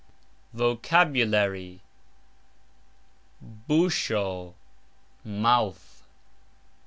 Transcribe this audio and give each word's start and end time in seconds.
VOCABULARY. 0.53 1.79
busxo: 3.69 4.55
mouth. 5.23 6.07